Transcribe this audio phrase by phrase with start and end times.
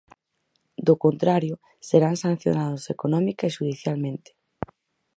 [0.87, 1.55] Do contrario,
[1.89, 4.29] serán sancionados económica e xudicialmente.